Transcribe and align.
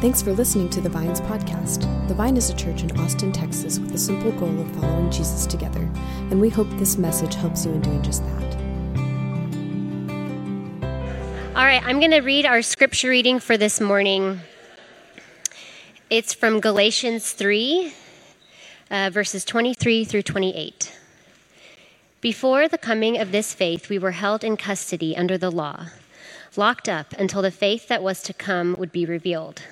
Thanks 0.00 0.22
for 0.22 0.32
listening 0.32 0.70
to 0.70 0.80
the 0.80 0.88
Vines 0.88 1.20
podcast. 1.20 1.80
The 2.06 2.14
Vine 2.14 2.36
is 2.36 2.50
a 2.50 2.54
church 2.54 2.84
in 2.84 3.00
Austin, 3.00 3.32
Texas, 3.32 3.80
with 3.80 3.90
the 3.90 3.98
simple 3.98 4.30
goal 4.30 4.60
of 4.60 4.70
following 4.76 5.10
Jesus 5.10 5.44
together, 5.44 5.90
and 6.30 6.40
we 6.40 6.48
hope 6.48 6.68
this 6.74 6.96
message 6.96 7.34
helps 7.34 7.66
you 7.66 7.72
in 7.72 7.80
doing 7.80 8.00
just 8.00 8.22
that. 8.24 8.56
All 11.56 11.64
right, 11.64 11.82
I'm 11.84 11.98
going 11.98 12.12
to 12.12 12.20
read 12.20 12.46
our 12.46 12.62
scripture 12.62 13.08
reading 13.08 13.40
for 13.40 13.56
this 13.56 13.80
morning. 13.80 14.38
It's 16.10 16.32
from 16.32 16.60
Galatians 16.60 17.32
3, 17.32 17.92
uh, 18.92 19.10
verses 19.12 19.44
23 19.44 20.04
through 20.04 20.22
28. 20.22 20.96
Before 22.20 22.68
the 22.68 22.78
coming 22.78 23.18
of 23.18 23.32
this 23.32 23.52
faith, 23.52 23.88
we 23.88 23.98
were 23.98 24.12
held 24.12 24.44
in 24.44 24.56
custody 24.56 25.16
under 25.16 25.36
the 25.36 25.50
law, 25.50 25.86
locked 26.54 26.88
up 26.88 27.12
until 27.14 27.42
the 27.42 27.50
faith 27.50 27.88
that 27.88 28.00
was 28.00 28.22
to 28.22 28.32
come 28.32 28.76
would 28.78 28.92
be 28.92 29.04
revealed. 29.04 29.62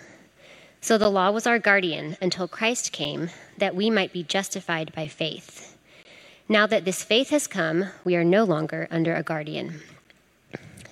So 0.81 0.99
the 0.99 1.11
law 1.11 1.31
was 1.31 1.47
our 1.47 1.59
guardian 1.59 2.17
until 2.21 2.47
Christ 2.47 2.93
came, 2.93 3.31
that 3.59 3.75
we 3.75 3.91
might 3.91 4.13
be 4.13 4.23
justified 4.23 4.93
by 4.95 5.09
faith. 5.09 5.77
Now 6.49 6.67
that 6.67 6.85
this 6.85 7.03
faith 7.03 7.31
has 7.31 7.47
come, 7.47 7.87
we 8.05 8.15
are 8.15 8.25
no 8.25 8.45
longer 8.45 8.87
under 8.91 9.15
a 9.15 9.23
guardian. 9.23 9.81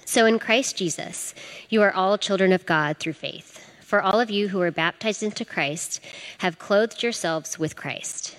So 0.05 0.27
in 0.27 0.39
Christ 0.39 0.77
Jesus, 0.77 1.35
you 1.69 1.83
are 1.83 1.93
all 1.93 2.19
children 2.19 2.53
of 2.53 2.67
God 2.67 2.99
through 2.99 3.13
faith. 3.13 3.71
For 3.81 4.03
all 4.03 4.19
of 4.19 4.31
you 4.31 4.49
who 4.49 4.61
are 4.61 4.71
baptized 4.71 5.23
into 5.23 5.45
Christ 5.45 6.01
have 6.39 6.59
clothed 6.59 7.03
yourselves 7.03 7.59
with 7.59 7.77
Christ. 7.77 8.37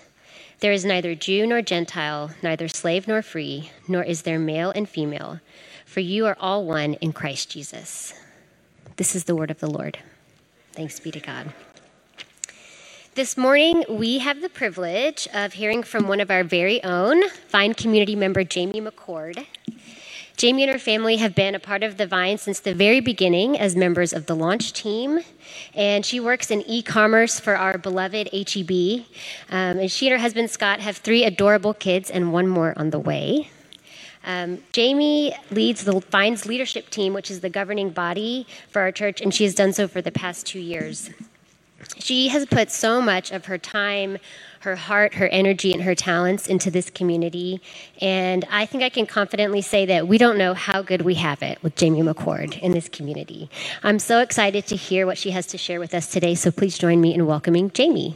There 0.60 0.74
is 0.74 0.84
neither 0.84 1.16
Jew 1.16 1.46
nor 1.46 1.62
Gentile, 1.62 2.32
neither 2.42 2.68
slave 2.68 3.08
nor 3.08 3.22
free, 3.22 3.72
nor 3.88 4.04
is 4.04 4.24
there 4.24 4.40
male 4.40 4.72
and 4.72 4.88
female, 4.88 5.40
for 5.86 6.00
you 6.00 6.26
are 6.26 6.38
all 6.40 6.66
one 6.66 6.96
in 6.96 7.14
Christ 7.14 7.50
Jesus. 7.52 8.14
This 8.98 9.16
is 9.16 9.26
the 9.26 9.36
word 9.36 9.52
of 9.52 9.60
the 9.60 9.70
Lord. 9.70 10.00
Thanks 10.76 11.00
be 11.00 11.10
to 11.12 11.22
God. 11.22 11.54
This 13.14 13.38
morning, 13.38 13.86
we 13.88 14.20
have 14.20 14.42
the 14.42 14.50
privilege 14.50 15.26
of 15.34 15.54
hearing 15.54 15.84
from 15.84 16.10
one 16.10 16.20
of 16.20 16.30
our 16.30 16.44
very 16.44 16.84
own 16.84 17.24
Vine 17.48 17.74
community 17.74 18.14
member, 18.14 18.44
Jaimee 18.44 18.86
McCord. 18.86 19.46
Jaimee 20.36 20.64
and 20.64 20.72
her 20.72 20.78
family 20.78 21.16
have 21.16 21.34
been 21.34 21.56
a 21.56 21.60
part 21.60 21.82
of 21.82 21.96
the 21.96 22.06
Vine 22.06 22.38
since 22.38 22.60
the 22.60 22.74
very 22.74 23.00
beginning 23.00 23.58
as 23.58 23.74
members 23.74 24.12
of 24.12 24.26
the 24.26 24.36
launch 24.36 24.74
team. 24.74 25.22
And 25.74 26.06
she 26.06 26.20
works 26.20 26.52
in 26.52 26.62
e 26.68 26.82
commerce 26.82 27.40
for 27.40 27.56
our 27.56 27.78
beloved 27.78 28.28
HEB. 28.34 29.06
Um, 29.50 29.80
and 29.80 29.90
she 29.90 30.08
and 30.08 30.12
her 30.12 30.20
husband, 30.20 30.52
Scott, 30.52 30.82
have 30.82 30.98
three 30.98 31.24
adorable 31.24 31.74
kids 31.74 32.12
and 32.12 32.34
one 32.34 32.50
more 32.50 32.74
on 32.76 32.90
the 32.90 33.00
way. 33.00 33.50
Um, 34.26 34.58
Jaimee 34.74 35.34
leads 35.52 35.84
the 35.84 36.00
Vines 36.00 36.46
leadership 36.46 36.90
team, 36.90 37.14
which 37.14 37.32
is 37.32 37.42
the 37.42 37.50
governing 37.50 37.92
body 37.92 38.48
for 38.70 38.82
our 38.82 38.92
church, 38.92 39.22
and 39.22 39.34
she 39.34 39.44
has 39.44 39.56
done 39.56 39.72
so 39.72 39.88
for 39.88 40.02
the 40.02 40.12
past 40.12 40.46
two 40.46 40.60
years. 40.60 41.12
She 42.00 42.30
has 42.30 42.46
put 42.46 42.72
so 42.72 43.02
much 43.02 43.32
of 43.32 43.46
her 43.46 43.58
time, 43.58 44.18
her 44.62 44.76
heart, 44.76 45.14
her 45.16 45.28
energy, 45.28 45.72
and 45.72 45.84
her 45.84 45.94
talents 45.94 46.48
into 46.48 46.72
this 46.72 46.90
community. 46.90 47.62
And 48.02 48.46
I 48.50 48.66
think 48.66 48.84
I 48.84 48.90
can 48.90 49.06
confidently 49.06 49.62
say 49.62 49.86
that 49.86 50.08
we 50.08 50.18
don't 50.18 50.38
know 50.38 50.56
how 50.56 50.82
good 50.82 51.04
we 51.04 51.16
have 51.16 51.44
it 51.44 51.62
with 51.62 51.76
Jaimee 51.76 52.12
McCord 52.12 52.58
in 52.60 52.72
this 52.72 52.90
community. 52.90 53.50
I'm 53.84 54.00
so 54.00 54.20
excited 54.20 54.66
to 54.68 54.76
hear 54.76 55.06
what 55.06 55.18
she 55.20 55.32
has 55.32 55.46
to 55.48 55.58
share 55.58 55.80
with 55.80 55.94
us 55.94 56.08
today, 56.08 56.34
so 56.34 56.50
please 56.50 56.78
join 56.78 57.00
me 57.02 57.14
in 57.14 57.28
welcoming 57.28 57.70
Jaimee. 57.70 58.16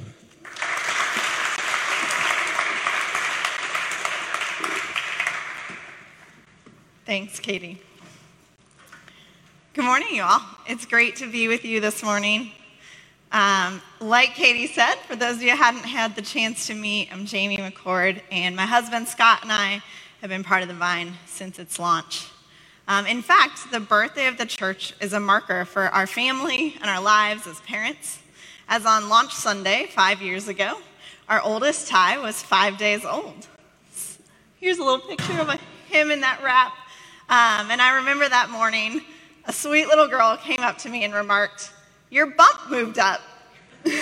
Thanks, 7.10 7.40
Katie. 7.40 7.82
Good 9.74 9.84
morning, 9.84 10.10
you 10.12 10.22
all. 10.22 10.44
It's 10.68 10.86
great 10.86 11.16
to 11.16 11.32
be 11.32 11.48
with 11.48 11.66
you 11.66 11.80
this 11.80 12.04
morning. 12.04 12.52
Um, 13.32 13.82
like 14.00 14.36
Katie 14.36 14.68
said, 14.68 14.94
for 15.08 15.16
those 15.16 15.38
of 15.38 15.42
you 15.42 15.50
who 15.50 15.58
hadn't 15.58 15.86
had 15.86 16.16
the 16.16 16.22
chance 16.22 16.68
to 16.68 16.76
meet, 16.76 17.12
I'm 17.12 17.26
Jaimee 17.26 17.58
McCord, 17.58 18.22
and 18.32 18.56
my 18.56 18.68
husband 18.68 19.08
Scott 19.08 19.40
and 19.42 19.52
I 19.52 19.82
have 20.22 20.30
been 20.30 20.44
part 20.44 20.62
of 20.62 20.68
the 20.68 20.76
Vine 20.76 21.14
since 21.26 21.58
its 21.58 21.80
launch. 21.80 22.28
Um, 22.88 23.08
in 23.08 23.24
fact, 23.24 23.72
the 23.72 23.80
birthday 23.80 24.28
of 24.28 24.38
the 24.38 24.46
church 24.46 24.94
is 25.02 25.12
a 25.12 25.20
marker 25.20 25.66
for 25.66 25.86
our 25.86 26.06
family 26.06 26.76
and 26.80 26.92
our 26.92 27.02
lives 27.02 27.48
as 27.48 27.60
parents. 27.62 28.20
As 28.68 28.86
on 28.86 29.10
launch 29.10 29.34
Sunday, 29.34 29.88
five 29.90 30.22
years 30.22 30.48
ago, 30.48 30.78
our 31.28 31.42
oldest 31.42 31.88
Ty 31.88 32.20
was 32.20 32.44
five 32.44 32.78
days 32.78 33.04
old. 33.04 33.48
Here's 34.60 34.78
a 34.78 34.84
little 34.84 35.00
picture 35.00 35.40
of 35.40 35.60
him 35.90 36.12
in 36.12 36.22
that 36.22 36.40
wrap. 36.44 36.74
Um, 37.30 37.70
and 37.70 37.80
I 37.80 37.98
remember 37.98 38.28
that 38.28 38.50
morning, 38.50 39.02
a 39.46 39.54
sweet 39.54 39.86
little 39.86 40.08
girl 40.08 40.36
came 40.36 40.62
up 40.62 40.80
to 40.80 40.90
me 40.90 41.04
and 41.04 41.14
remarked, 41.14 41.72
Your 42.10 42.26
bump 42.26 42.72
moved 42.72 42.98
up. 42.98 43.22
but 43.84 43.94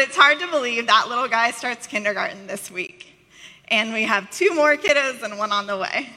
it's 0.00 0.14
hard 0.14 0.38
to 0.40 0.46
believe 0.48 0.86
that 0.86 1.08
little 1.08 1.28
guy 1.28 1.50
starts 1.52 1.86
kindergarten 1.86 2.46
this 2.46 2.70
week. 2.70 3.06
And 3.68 3.94
we 3.94 4.02
have 4.02 4.30
two 4.30 4.54
more 4.54 4.76
kiddos 4.76 5.22
and 5.22 5.38
one 5.38 5.50
on 5.50 5.66
the 5.66 5.78
way. 5.78 6.10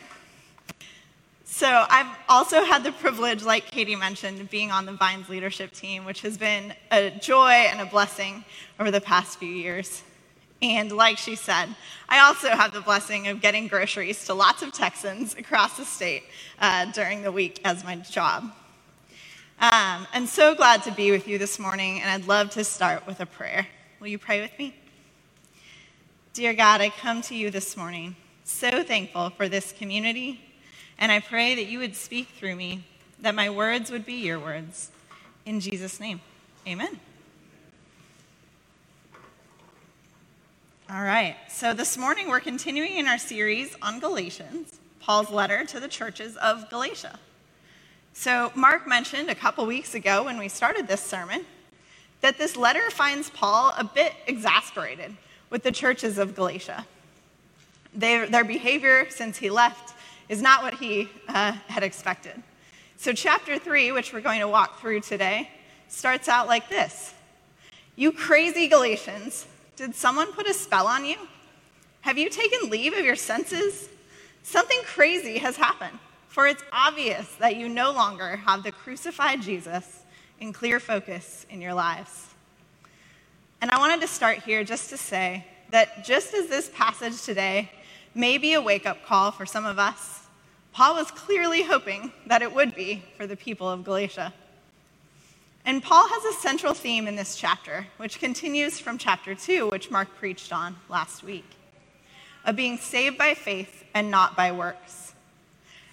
So 1.46 1.86
I've 1.90 2.14
also 2.28 2.66
had 2.66 2.84
the 2.84 2.92
privilege, 2.92 3.44
like 3.44 3.68
Katie 3.68 3.96
mentioned, 3.96 4.42
of 4.42 4.50
being 4.50 4.72
on 4.72 4.86
the 4.86 4.92
Vines 4.92 5.30
leadership 5.30 5.72
team, 5.72 6.04
which 6.04 6.20
has 6.24 6.38
been 6.38 6.74
a 6.92 7.12
joy 7.12 7.52
and 7.52 7.80
a 7.80 7.86
blessing 7.86 8.44
over 8.78 8.92
the 8.92 9.00
past 9.00 9.40
few 9.40 9.48
years. 9.48 10.04
And 10.64 10.94
like 10.94 11.18
she 11.18 11.36
said, 11.36 11.76
I 12.08 12.20
also 12.20 12.48
have 12.48 12.72
the 12.72 12.80
blessing 12.80 13.28
of 13.28 13.42
getting 13.42 13.68
groceries 13.68 14.24
to 14.28 14.34
lots 14.34 14.62
of 14.62 14.72
Texans 14.72 15.36
across 15.36 15.76
the 15.76 15.84
state 15.84 16.24
uh, 16.58 16.86
during 16.94 17.22
the 17.22 17.34
week 17.34 17.60
as 17.66 17.84
my 17.84 17.98
job. 17.98 18.44
Um, 19.60 20.08
I'm 20.14 20.26
so 20.26 20.56
glad 20.56 20.82
to 20.84 20.92
be 20.94 21.12
with 21.12 21.28
you 21.28 21.38
this 21.38 21.60
morning, 21.60 22.00
and 22.00 22.10
I'd 22.10 22.30
love 22.30 22.50
to 22.52 22.64
start 22.64 23.06
with 23.06 23.20
a 23.20 23.26
prayer. 23.26 23.68
Will 24.00 24.08
you 24.08 24.18
pray 24.18 24.40
with 24.40 24.58
me? 24.58 24.74
Dear 26.32 26.54
God, 26.54 26.80
I 26.80 26.90
come 26.90 27.22
to 27.24 27.36
you 27.36 27.52
this 27.52 27.76
morning 27.76 28.16
so 28.46 28.84
thankful 28.84 29.32
for 29.32 29.50
this 29.50 29.74
community, 29.74 30.40
and 30.98 31.12
I 31.12 31.20
pray 31.20 31.56
that 31.56 31.66
you 31.66 31.80
would 31.80 31.98
speak 31.98 32.30
through 32.40 32.56
me, 32.56 32.86
that 33.20 33.36
my 33.36 33.50
words 33.50 33.92
would 33.92 34.06
be 34.06 34.14
your 34.14 34.40
words. 34.40 34.92
In 35.46 35.60
Jesus' 35.60 36.00
name, 36.00 36.22
amen. 36.66 37.02
All 40.90 41.02
right, 41.02 41.38
so 41.48 41.74
this 41.74 41.98
morning 41.98 42.28
we're 42.28 42.42
continuing 42.42 42.98
in 42.98 43.08
our 43.08 43.18
series 43.18 43.74
on 43.82 44.02
Galatians, 44.02 44.80
Paul's 45.00 45.32
letter 45.32 45.64
to 45.64 45.80
the 45.80 45.88
churches 45.88 46.36
of 46.36 46.70
Galatia. 46.70 47.18
So, 48.12 48.52
Mark 48.54 48.86
mentioned 48.86 49.30
a 49.30 49.36
couple 49.36 49.66
weeks 49.66 49.96
ago 49.96 50.26
when 50.26 50.38
we 50.38 50.50
started 50.50 50.90
this 50.90 51.00
sermon 51.00 51.46
that 52.20 52.38
this 52.38 52.58
letter 52.58 52.92
finds 52.92 53.30
Paul 53.30 53.74
a 53.78 53.86
bit 53.86 54.14
exasperated 54.28 55.16
with 55.50 55.64
the 55.64 55.72
churches 55.72 56.18
of 56.18 56.36
Galatia. 56.36 56.86
Their, 57.96 58.28
their 58.28 58.44
behavior 58.44 59.08
since 59.10 59.38
he 59.38 59.50
left 59.50 59.96
is 60.28 60.42
not 60.42 60.64
what 60.64 60.74
he 60.74 61.08
uh, 61.30 61.54
had 61.70 61.84
expected. 61.84 62.44
So, 62.98 63.14
chapter 63.14 63.58
3, 63.58 63.94
which 63.94 64.12
we're 64.12 64.20
going 64.20 64.42
to 64.42 64.50
walk 64.50 64.82
through 64.82 65.00
today, 65.00 65.50
starts 65.88 66.28
out 66.28 66.48
like 66.48 66.68
this 66.68 67.14
You 67.96 68.12
crazy 68.12 68.68
Galatians 68.68 69.48
did 69.76 69.96
someone 69.96 70.32
put 70.34 70.48
a 70.48 70.54
spell 70.54 70.88
on 70.88 71.06
you? 71.06 71.18
Have 72.02 72.18
you 72.18 72.30
taken 72.30 72.70
leave 72.70 72.94
of 72.94 73.06
your 73.06 73.16
senses? 73.16 73.90
Something 74.44 74.80
crazy 74.84 75.38
has 75.40 75.56
happened, 75.56 75.98
for 76.28 76.48
it's 76.48 76.64
obvious 76.72 77.28
that 77.36 77.56
you 77.56 77.70
no 77.70 77.92
longer 77.92 78.36
have 78.38 78.64
the 78.64 78.72
crucified 78.72 79.42
Jesus 79.42 80.04
in 80.40 80.54
clear 80.54 80.80
focus 80.80 81.46
in 81.50 81.62
your 81.62 81.74
lives. 81.74 82.30
And 83.62 83.72
I 83.72 83.80
wanted 83.80 84.02
to 84.02 84.08
start 84.08 84.40
here 84.40 84.64
just 84.64 84.90
to 84.90 84.98
say 84.98 85.46
that 85.70 86.04
just 86.04 86.34
as 86.34 86.48
this 86.48 86.70
passage 86.74 87.22
today 87.22 87.72
may 88.14 88.38
be 88.38 88.54
a 88.54 88.62
wake 88.62 88.86
up 88.86 89.06
call 89.06 89.32
for 89.32 89.46
some 89.46 89.66
of 89.66 89.80
us, 89.80 90.28
Paul 90.74 90.96
was 90.96 91.10
clearly 91.12 91.64
hoping 91.64 92.12
that 92.28 92.42
it 92.42 92.54
would 92.54 92.76
be 92.76 93.04
for 93.16 93.26
the 93.26 93.38
people 93.38 93.70
of 93.70 93.84
Galatia. 93.84 94.34
And 95.66 95.82
Paul 95.82 96.10
has 96.10 96.26
a 96.26 96.42
central 96.42 96.74
theme 96.74 97.08
in 97.08 97.16
this 97.16 97.38
chapter, 97.38 97.88
which 97.96 98.20
continues 98.20 98.80
from 98.80 98.98
chapter 98.98 99.34
2, 99.34 99.70
which 99.70 99.90
Mark 99.90 100.14
preached 100.16 100.52
on 100.52 100.76
last 100.90 101.24
week, 101.24 101.50
of 102.44 102.58
being 102.58 102.78
saved 102.78 103.18
by 103.18 103.34
faith 103.34 103.86
and 103.94 104.12
not 104.12 104.36
by 104.36 104.52
works. 104.52 105.14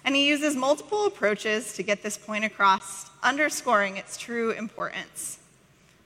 And 0.03 0.13
he 0.13 0.27
uses 0.27 0.57
multiple 0.57 1.05
approaches 1.05 1.73
to 1.75 1.83
get 1.83 2.03
this 2.03 2.17
point 2.17 2.43
across, 2.43 3.09
underscoring 3.23 3.95
its 3.95 4.17
true 4.17 4.51
importance. 4.51 5.39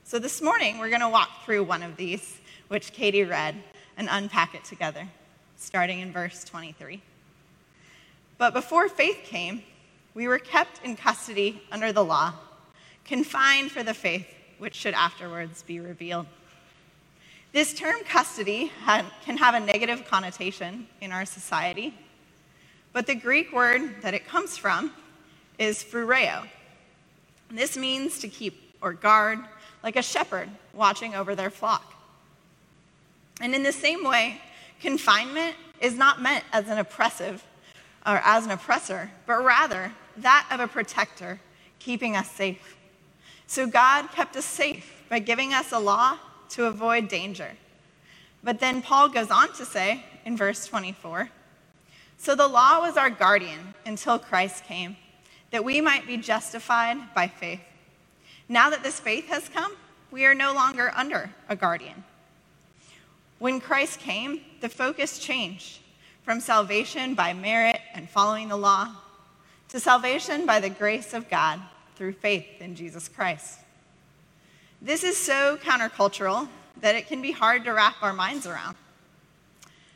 So 0.04 0.20
this 0.20 0.44
morning, 0.44 0.78
we're 0.78 0.90
going 0.90 1.02
to 1.02 1.10
walk 1.10 1.44
through 1.44 1.64
one 1.64 1.82
of 1.82 1.96
these, 1.96 2.40
which 2.68 2.94
Katie 2.94 3.24
read, 3.24 3.56
and 3.98 4.08
unpack 4.12 4.54
it 4.54 4.64
together, 4.64 5.08
starting 5.58 6.02
in 6.02 6.12
verse 6.12 6.44
23. 6.44 7.02
But 8.38 8.54
before 8.54 8.90
faith 8.90 9.22
came, 9.24 9.64
we 10.14 10.28
were 10.28 10.38
kept 10.38 10.86
in 10.86 10.96
custody 10.96 11.64
under 11.72 11.92
the 11.92 12.04
law 12.04 12.36
confined 13.06 13.72
for 13.72 13.84
the 13.84 13.94
faith 13.94 14.28
which 14.58 14.76
should 14.76 14.94
afterwards 14.94 15.64
be 15.64 15.80
revealed. 15.80 16.26
This 17.54 17.74
term 17.74 18.04
custody 18.04 18.72
can 19.24 19.38
have 19.38 19.54
a 19.54 19.60
negative 19.60 20.06
connotation 20.08 20.88
in 21.00 21.12
our 21.12 21.26
society, 21.26 21.94
but 22.92 23.08
the 23.08 23.16
Greek 23.16 23.54
word 23.54 24.02
that 24.02 24.14
it 24.14 24.28
comes 24.28 24.58
from 24.58 24.92
is 25.58 25.84
phroureo. 25.84 26.48
This 27.50 27.78
means 27.78 28.20
to 28.20 28.28
keep 28.28 28.74
or 28.82 28.94
guard 28.94 29.40
like 29.84 29.96
a 29.96 30.02
shepherd 30.02 30.50
watching 30.74 31.16
over 31.16 31.36
their 31.36 31.50
flock. 31.50 31.94
And 33.40 33.54
in 33.54 33.64
the 33.64 33.72
same 33.72 34.04
way, 34.04 34.42
confinement 34.82 35.56
is 35.80 35.96
not 35.96 36.22
meant 36.22 36.44
as 36.52 36.68
an 36.68 36.78
oppressive 36.78 37.44
or 38.06 38.22
as 38.24 38.46
an 38.46 38.52
oppressor, 38.52 39.12
but 39.26 39.44
rather 39.44 39.92
that 40.18 40.48
of 40.52 40.60
a 40.60 40.68
protector, 40.68 41.40
keeping 41.80 42.16
us 42.16 42.30
safe. 42.32 42.76
So 43.48 43.68
God 43.68 44.12
kept 44.12 44.36
us 44.36 44.46
safe 44.46 45.04
by 45.10 45.20
giving 45.20 45.54
us 45.54 45.72
a 45.72 45.80
law 45.80 46.18
to 46.50 46.66
avoid 46.66 47.08
danger. 47.08 47.52
But 48.44 48.60
then 48.60 48.82
Paul 48.82 49.10
goes 49.10 49.32
on 49.32 49.54
to 49.54 49.66
say 49.66 50.04
in 50.26 50.38
verse 50.38 50.66
24 50.68 51.30
So 52.18 52.36
the 52.36 52.48
law 52.48 52.82
was 52.82 52.98
our 52.98 53.10
guardian 53.10 53.74
until 53.86 54.20
Christ 54.20 54.64
came, 54.66 54.98
that 55.52 55.64
we 55.64 55.82
might 55.82 56.08
be 56.08 56.18
justified 56.18 57.14
by 57.14 57.28
faith. 57.28 57.62
Now 58.48 58.70
that 58.70 58.84
this 58.84 59.00
faith 59.00 59.28
has 59.28 59.50
come, 59.50 59.76
we 60.12 60.26
are 60.26 60.36
no 60.36 60.54
longer 60.54 60.92
under 60.96 61.32
a 61.50 61.56
guardian. 61.56 62.04
When 63.40 63.60
Christ 63.60 64.00
came, 64.00 64.42
the 64.62 64.70
focus 64.70 65.20
changed 65.20 65.80
from 66.24 66.40
salvation 66.40 67.16
by 67.16 67.34
merit 67.34 67.80
and 67.94 68.10
following 68.10 68.48
the 68.48 68.56
law 68.56 68.96
to 69.70 69.80
salvation 69.80 70.46
by 70.46 70.60
the 70.60 70.70
grace 70.70 71.14
of 71.14 71.30
God 71.30 71.60
through 71.96 72.14
faith 72.14 72.46
in 72.60 72.76
Jesus 72.76 73.08
Christ. 73.08 73.60
This 74.82 75.04
is 75.04 75.18
so 75.18 75.58
countercultural 75.58 76.48
that 76.82 76.96
it 76.96 77.08
can 77.08 77.22
be 77.22 77.32
hard 77.32 77.64
to 77.66 77.72
wrap 77.72 77.96
our 78.02 78.14
minds 78.14 78.46
around. 78.46 78.76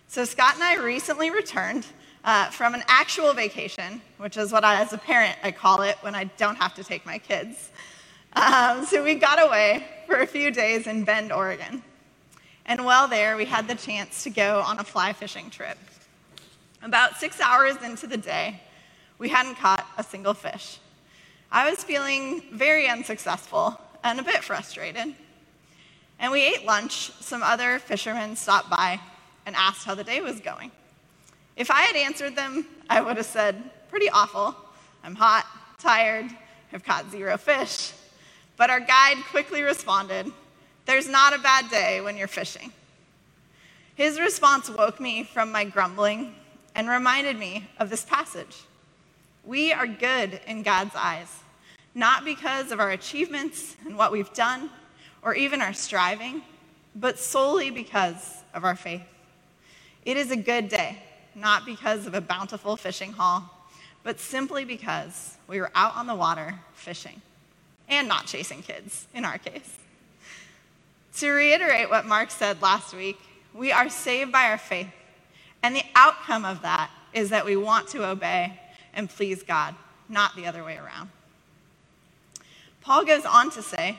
So, 0.08 0.26
Scott 0.26 0.56
and 0.56 0.64
I 0.64 0.78
recently 0.78 1.30
returned 1.30 1.86
uh, 2.24 2.50
from 2.50 2.74
an 2.74 2.84
actual 2.88 3.34
vacation, 3.34 4.02
which 4.18 4.38
is 4.38 4.52
what 4.52 4.64
I, 4.64 4.82
as 4.82 4.92
a 4.94 4.98
parent, 4.98 5.36
I 5.44 5.52
call 5.52 5.82
it 5.84 5.98
when 6.02 6.16
I 6.16 6.24
don't 6.24 6.56
have 6.56 6.74
to 6.76 6.84
take 6.84 7.06
my 7.06 7.20
kids. 7.20 7.70
Um, 8.34 8.86
so, 8.86 9.04
we 9.04 9.16
got 9.16 9.40
away 9.40 9.86
for 10.08 10.16
a 10.16 10.26
few 10.26 10.50
days 10.50 10.88
in 10.88 11.04
Bend, 11.04 11.32
Oregon. 11.32 11.84
And 12.66 12.86
while 12.86 13.08
there, 13.08 13.38
we 13.38 13.46
had 13.46 13.68
the 13.68 13.76
chance 13.76 14.24
to 14.24 14.30
go 14.30 14.62
on 14.62 14.80
a 14.80 14.84
fly 14.84 15.14
fishing 15.14 15.50
trip. 15.50 15.78
About 16.82 17.18
six 17.18 17.40
hours 17.42 17.76
into 17.84 18.08
the 18.08 18.18
day, 18.18 18.62
we 19.18 19.30
hadn't 19.30 19.56
caught 19.56 19.86
a 19.98 20.04
single 20.04 20.34
fish. 20.34 20.80
I 21.52 21.70
was 21.70 21.84
feeling 21.84 22.44
very 22.52 22.88
unsuccessful 22.88 23.80
and 24.04 24.20
a 24.20 24.24
bit 24.24 24.44
frustrated. 24.44 25.16
And 26.20 26.32
we 26.32 26.46
ate 26.46 26.66
lunch. 26.66 27.12
Some 27.22 27.42
other 27.42 27.80
fishermen 27.80 28.36
stopped 28.36 28.70
by 28.70 29.00
and 29.46 29.56
asked 29.56 29.86
how 29.86 29.96
the 29.96 30.04
day 30.04 30.22
was 30.22 30.40
going. 30.40 30.72
If 31.56 31.72
I 31.72 31.82
had 31.82 31.96
answered 31.96 32.36
them, 32.36 32.68
I 32.90 33.02
would 33.02 33.18
have 33.18 33.26
said, 33.26 33.62
Pretty 33.90 34.10
awful. 34.10 34.56
I'm 35.04 35.16
hot, 35.16 35.48
tired, 35.80 36.30
have 36.72 36.84
caught 36.84 37.10
zero 37.10 37.38
fish. 37.38 37.94
But 38.56 38.70
our 38.70 38.80
guide 38.80 39.18
quickly 39.32 39.64
responded, 39.64 40.32
There's 40.86 41.10
not 41.10 41.34
a 41.34 41.40
bad 41.40 41.70
day 41.72 42.02
when 42.02 42.16
you're 42.16 42.28
fishing. 42.28 42.72
His 43.96 44.20
response 44.20 44.70
woke 44.70 45.00
me 45.00 45.24
from 45.24 45.52
my 45.52 45.64
grumbling 45.64 46.36
and 46.76 46.88
reminded 46.88 47.38
me 47.38 47.68
of 47.80 47.90
this 47.90 48.06
passage. 48.06 48.56
We 49.50 49.74
are 49.74 49.88
good 49.88 50.40
in 50.46 50.62
God's 50.62 50.94
eyes, 50.96 51.40
not 51.96 52.24
because 52.24 52.72
of 52.72 52.80
our 52.80 52.92
achievements 52.92 53.76
and 53.84 53.98
what 53.98 54.12
we've 54.12 54.32
done, 54.32 54.70
or 55.24 55.34
even 55.34 55.60
our 55.60 55.74
striving, 55.74 56.44
but 56.96 57.18
solely 57.18 57.72
because 57.72 58.44
of 58.54 58.64
our 58.64 58.76
faith. 58.76 59.02
It 60.06 60.18
is 60.18 60.30
a 60.30 60.36
good 60.36 60.70
day, 60.70 61.02
not 61.34 61.66
because 61.66 62.06
of 62.06 62.14
a 62.14 62.22
bountiful 62.22 62.78
fishing 62.78 63.14
haul, 63.14 63.44
but 64.04 64.20
simply 64.20 64.66
because 64.66 65.38
we 65.48 65.60
were 65.60 65.72
out 65.74 65.98
on 65.98 66.06
the 66.06 66.14
water 66.14 66.60
fishing 66.76 67.20
and 67.88 68.08
not 68.08 68.28
chasing 68.28 68.62
kids, 68.62 69.08
in 69.16 69.26
our 69.26 69.40
case. 69.40 69.80
To 71.18 71.32
reiterate 71.32 71.90
what 71.90 72.06
Mark 72.06 72.30
said 72.30 72.62
last 72.62 72.94
week, 72.94 73.18
we 73.56 73.72
are 73.72 73.90
saved 73.90 74.32
by 74.32 74.52
our 74.52 74.60
faith, 74.60 74.94
and 75.64 75.76
the 75.76 75.86
outcome 75.96 76.46
of 76.46 76.62
that 76.62 76.92
is 77.14 77.32
that 77.32 77.46
we 77.46 77.56
want 77.56 77.88
to 77.88 78.08
obey 78.08 78.56
and 78.94 79.10
please 79.10 79.44
God, 79.44 79.76
not 80.08 80.36
the 80.36 80.46
other 80.46 80.64
way 80.64 80.78
around. 80.78 81.10
Paul 82.82 83.06
goes 83.06 83.26
on 83.26 83.52
to 83.52 83.62
say, 83.62 83.98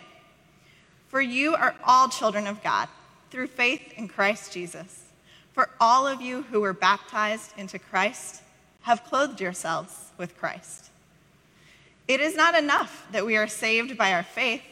for 1.09 1.21
you 1.21 1.55
are 1.55 1.75
all 1.85 2.09
children 2.09 2.47
of 2.47 2.63
God 2.63 2.89
through 3.31 3.49
faith 3.49 3.93
in 3.97 4.07
Christ 4.07 4.53
Jesus. 4.53 5.07
For 5.53 5.69
all 5.81 6.07
of 6.07 6.21
you 6.21 6.43
who 6.43 6.61
were 6.61 6.73
baptized 6.73 7.53
into 7.59 7.79
Christ 7.79 8.43
have 8.83 9.05
clothed 9.05 9.41
yourselves 9.41 10.11
with 10.17 10.39
Christ. 10.39 10.91
It 12.07 12.21
is 12.21 12.37
not 12.37 12.55
enough 12.57 13.07
that 13.13 13.27
we 13.27 13.37
are 13.37 13.49
saved 13.49 13.99
by 13.99 14.13
our 14.13 14.23
faith, 14.23 14.63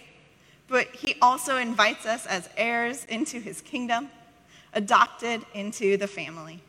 but 0.69 0.87
he 0.89 1.17
also 1.21 1.57
invites 1.57 2.07
us 2.07 2.27
as 2.27 2.49
heirs 2.57 3.05
into 3.07 3.41
his 3.41 3.61
kingdom, 3.61 4.09
adopted 4.73 5.45
into 5.55 5.97
the 5.97 6.07
family. 6.07 6.61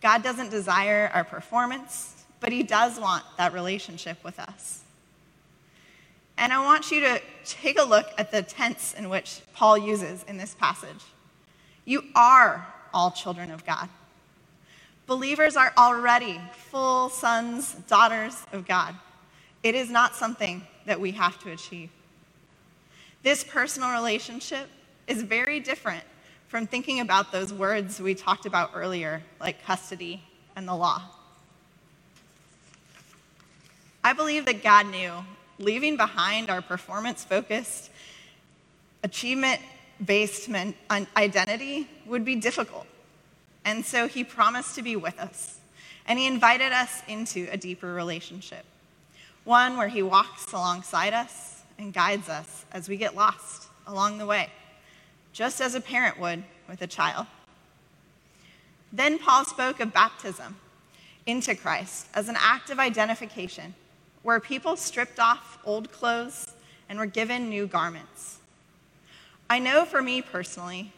God 0.00 0.22
doesn't 0.22 0.50
desire 0.50 1.10
our 1.12 1.24
performance, 1.24 2.17
but 2.40 2.52
he 2.52 2.62
does 2.62 2.98
want 2.98 3.24
that 3.36 3.52
relationship 3.52 4.22
with 4.24 4.38
us. 4.38 4.82
And 6.36 6.52
I 6.52 6.64
want 6.64 6.90
you 6.92 7.00
to 7.00 7.20
take 7.44 7.80
a 7.80 7.84
look 7.84 8.06
at 8.16 8.30
the 8.30 8.42
tense 8.42 8.94
in 8.94 9.08
which 9.08 9.40
Paul 9.54 9.76
uses 9.76 10.24
in 10.28 10.36
this 10.36 10.54
passage. 10.54 11.04
You 11.84 12.04
are 12.14 12.66
all 12.94 13.10
children 13.10 13.50
of 13.50 13.66
God. 13.66 13.88
Believers 15.06 15.56
are 15.56 15.72
already 15.76 16.40
full 16.70 17.08
sons, 17.08 17.74
daughters 17.88 18.44
of 18.52 18.68
God. 18.68 18.94
It 19.62 19.74
is 19.74 19.90
not 19.90 20.14
something 20.14 20.62
that 20.86 21.00
we 21.00 21.12
have 21.12 21.38
to 21.40 21.50
achieve. 21.50 21.90
This 23.22 23.42
personal 23.42 23.90
relationship 23.90 24.68
is 25.06 25.22
very 25.22 25.58
different 25.60 26.04
from 26.46 26.66
thinking 26.66 27.00
about 27.00 27.32
those 27.32 27.52
words 27.52 28.00
we 28.00 28.14
talked 28.14 28.46
about 28.46 28.70
earlier, 28.74 29.22
like 29.40 29.64
custody 29.64 30.22
and 30.54 30.68
the 30.68 30.74
law. 30.74 31.02
I 34.08 34.14
believe 34.14 34.46
that 34.46 34.62
God 34.62 34.86
knew 34.86 35.12
leaving 35.58 35.98
behind 35.98 36.48
our 36.48 36.62
performance 36.62 37.24
focused, 37.24 37.90
achievement 39.04 39.60
based 40.02 40.48
identity 41.14 41.86
would 42.06 42.24
be 42.24 42.34
difficult. 42.34 42.86
And 43.66 43.84
so 43.84 44.08
he 44.08 44.24
promised 44.24 44.76
to 44.76 44.82
be 44.82 44.96
with 44.96 45.18
us. 45.18 45.58
And 46.06 46.18
he 46.18 46.26
invited 46.26 46.72
us 46.72 47.02
into 47.06 47.48
a 47.50 47.58
deeper 47.58 47.92
relationship, 47.92 48.64
one 49.44 49.76
where 49.76 49.88
he 49.88 50.02
walks 50.02 50.54
alongside 50.54 51.12
us 51.12 51.60
and 51.78 51.92
guides 51.92 52.30
us 52.30 52.64
as 52.72 52.88
we 52.88 52.96
get 52.96 53.14
lost 53.14 53.68
along 53.86 54.16
the 54.16 54.24
way, 54.24 54.48
just 55.34 55.60
as 55.60 55.74
a 55.74 55.82
parent 55.82 56.18
would 56.18 56.44
with 56.66 56.80
a 56.80 56.86
child. 56.86 57.26
Then 58.90 59.18
Paul 59.18 59.44
spoke 59.44 59.80
of 59.80 59.92
baptism 59.92 60.56
into 61.26 61.54
Christ 61.54 62.06
as 62.14 62.30
an 62.30 62.36
act 62.38 62.70
of 62.70 62.78
identification 62.78 63.74
where 64.22 64.40
people 64.40 64.76
stripped 64.76 65.18
off 65.18 65.58
old 65.64 65.92
clothes 65.92 66.52
and 66.88 66.98
were 66.98 67.06
given 67.06 67.48
new 67.48 67.66
garments. 67.66 68.38
I 69.50 69.58
know 69.58 69.84
for 69.84 70.02
me 70.02 70.22
personally, 70.22 70.92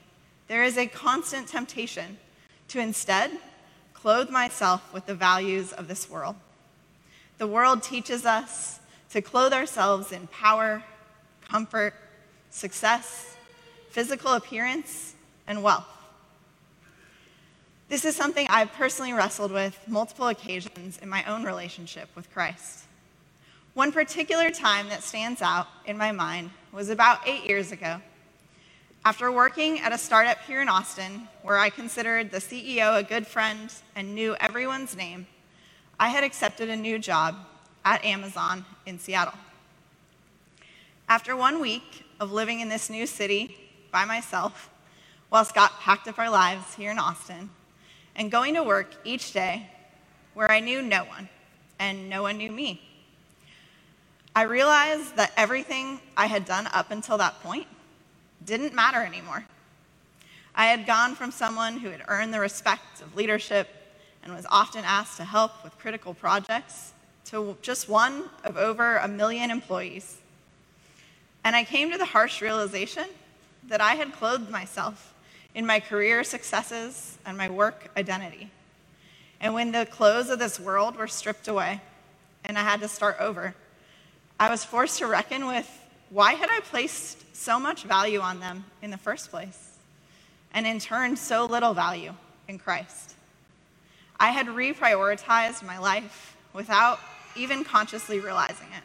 there 0.48 0.64
is 0.64 0.76
a 0.76 0.86
constant 0.86 1.48
temptation 1.48 2.18
to 2.68 2.80
instead 2.80 3.30
clothe 3.94 4.30
myself 4.30 4.92
with 4.92 5.06
the 5.06 5.14
values 5.14 5.72
of 5.72 5.86
this 5.86 6.08
world. 6.08 6.36
The 7.38 7.46
world 7.46 7.82
teaches 7.82 8.26
us 8.26 8.80
to 9.10 9.22
clothe 9.22 9.52
ourselves 9.52 10.12
in 10.12 10.26
power, 10.28 10.82
comfort, 11.48 11.94
success, 12.50 13.36
physical 13.90 14.32
appearance, 14.32 15.14
and 15.46 15.62
wealth. 15.62 15.86
This 17.88 18.04
is 18.04 18.14
something 18.14 18.46
I've 18.48 18.72
personally 18.72 19.12
wrestled 19.12 19.50
with 19.50 19.76
multiple 19.88 20.28
occasions 20.28 20.98
in 20.98 21.08
my 21.08 21.24
own 21.24 21.44
relationship 21.44 22.08
with 22.14 22.32
Christ. 22.32 22.84
One 23.74 23.92
particular 23.92 24.50
time 24.50 24.88
that 24.88 25.04
stands 25.04 25.40
out 25.40 25.68
in 25.86 25.96
my 25.96 26.10
mind 26.10 26.50
was 26.72 26.90
about 26.90 27.20
eight 27.28 27.48
years 27.48 27.70
ago. 27.70 28.00
After 29.04 29.30
working 29.30 29.78
at 29.78 29.92
a 29.92 29.98
startup 29.98 30.40
here 30.40 30.60
in 30.60 30.68
Austin, 30.68 31.28
where 31.42 31.56
I 31.56 31.70
considered 31.70 32.32
the 32.32 32.38
CEO 32.38 32.98
a 32.98 33.04
good 33.04 33.28
friend 33.28 33.72
and 33.94 34.12
knew 34.12 34.34
everyone's 34.40 34.96
name, 34.96 35.28
I 36.00 36.08
had 36.08 36.24
accepted 36.24 36.68
a 36.68 36.74
new 36.74 36.98
job 36.98 37.36
at 37.84 38.04
Amazon 38.04 38.64
in 38.86 38.98
Seattle. 38.98 39.38
After 41.08 41.36
one 41.36 41.60
week 41.60 42.04
of 42.18 42.32
living 42.32 42.58
in 42.58 42.68
this 42.68 42.90
new 42.90 43.06
city 43.06 43.56
by 43.92 44.04
myself, 44.04 44.68
while 45.28 45.44
Scott 45.44 45.78
packed 45.78 46.08
up 46.08 46.18
our 46.18 46.28
lives 46.28 46.74
here 46.74 46.90
in 46.90 46.98
Austin, 46.98 47.50
and 48.16 48.32
going 48.32 48.54
to 48.54 48.64
work 48.64 48.96
each 49.04 49.32
day 49.32 49.70
where 50.34 50.50
I 50.50 50.58
knew 50.58 50.82
no 50.82 51.04
one 51.04 51.28
and 51.78 52.10
no 52.10 52.22
one 52.22 52.36
knew 52.36 52.50
me. 52.50 52.89
I 54.34 54.42
realized 54.42 55.16
that 55.16 55.32
everything 55.36 56.00
I 56.16 56.26
had 56.26 56.44
done 56.44 56.68
up 56.68 56.90
until 56.90 57.18
that 57.18 57.42
point 57.42 57.66
didn't 58.44 58.72
matter 58.74 59.02
anymore. 59.04 59.44
I 60.54 60.66
had 60.66 60.86
gone 60.86 61.14
from 61.14 61.30
someone 61.30 61.78
who 61.78 61.90
had 61.90 62.02
earned 62.06 62.32
the 62.32 62.40
respect 62.40 63.02
of 63.02 63.16
leadership 63.16 63.68
and 64.22 64.34
was 64.34 64.46
often 64.50 64.84
asked 64.84 65.16
to 65.16 65.24
help 65.24 65.64
with 65.64 65.76
critical 65.78 66.14
projects 66.14 66.92
to 67.26 67.56
just 67.62 67.88
one 67.88 68.24
of 68.44 68.56
over 68.56 68.96
a 68.98 69.08
million 69.08 69.50
employees. 69.50 70.18
And 71.44 71.56
I 71.56 71.64
came 71.64 71.90
to 71.90 71.98
the 71.98 72.04
harsh 72.04 72.40
realization 72.40 73.06
that 73.68 73.80
I 73.80 73.94
had 73.94 74.12
clothed 74.12 74.50
myself 74.50 75.14
in 75.54 75.66
my 75.66 75.80
career 75.80 76.22
successes 76.22 77.18
and 77.26 77.36
my 77.36 77.48
work 77.48 77.90
identity. 77.96 78.50
And 79.40 79.54
when 79.54 79.72
the 79.72 79.86
clothes 79.86 80.30
of 80.30 80.38
this 80.38 80.60
world 80.60 80.96
were 80.96 81.08
stripped 81.08 81.48
away 81.48 81.80
and 82.44 82.58
I 82.58 82.62
had 82.62 82.80
to 82.80 82.88
start 82.88 83.16
over, 83.18 83.54
I 84.40 84.48
was 84.48 84.64
forced 84.64 85.00
to 85.00 85.06
reckon 85.06 85.46
with 85.46 85.68
why 86.08 86.32
had 86.32 86.48
I 86.50 86.60
placed 86.60 87.36
so 87.36 87.60
much 87.60 87.82
value 87.84 88.20
on 88.20 88.40
them 88.40 88.64
in 88.80 88.90
the 88.90 88.96
first 88.96 89.30
place? 89.30 89.76
And 90.54 90.66
in 90.66 90.80
turn, 90.80 91.16
so 91.16 91.44
little 91.44 91.74
value 91.74 92.14
in 92.48 92.58
Christ. 92.58 93.14
I 94.18 94.30
had 94.30 94.46
reprioritized 94.46 95.62
my 95.62 95.76
life 95.76 96.38
without 96.54 97.00
even 97.36 97.64
consciously 97.64 98.18
realizing 98.18 98.68
it. 98.76 98.82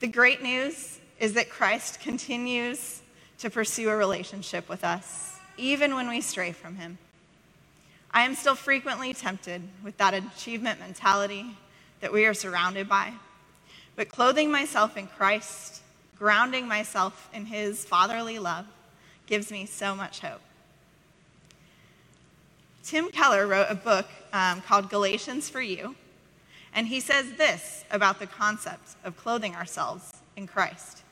The 0.00 0.08
great 0.08 0.42
news 0.42 1.00
is 1.18 1.32
that 1.32 1.48
Christ 1.48 2.00
continues 2.00 3.00
to 3.38 3.48
pursue 3.48 3.88
a 3.88 3.96
relationship 3.96 4.68
with 4.68 4.84
us, 4.84 5.38
even 5.56 5.94
when 5.94 6.10
we 6.10 6.20
stray 6.20 6.52
from 6.52 6.76
him. 6.76 6.98
I 8.10 8.24
am 8.24 8.34
still 8.34 8.54
frequently 8.54 9.14
tempted 9.14 9.62
with 9.82 9.96
that 9.96 10.12
achievement 10.12 10.78
mentality 10.78 11.56
that 12.00 12.12
we 12.12 12.26
are 12.26 12.34
surrounded 12.34 12.86
by, 12.86 13.14
but 13.96 14.08
clothing 14.08 14.50
myself 14.50 14.96
in 14.96 15.06
Christ, 15.06 15.82
grounding 16.18 16.66
myself 16.66 17.28
in 17.32 17.46
his 17.46 17.84
fatherly 17.84 18.38
love, 18.38 18.66
gives 19.26 19.50
me 19.50 19.66
so 19.66 19.94
much 19.94 20.20
hope. 20.20 20.40
Tim 22.82 23.10
Keller 23.10 23.46
wrote 23.46 23.68
a 23.70 23.74
book 23.74 24.06
um, 24.32 24.60
called 24.60 24.90
Galatians 24.90 25.48
for 25.48 25.62
You, 25.62 25.94
and 26.74 26.88
he 26.88 27.00
says 27.00 27.32
this 27.38 27.84
about 27.90 28.18
the 28.18 28.26
concept 28.26 28.96
of 29.04 29.16
clothing 29.16 29.54
ourselves 29.54 30.12
in 30.36 30.46
Christ. 30.46 31.02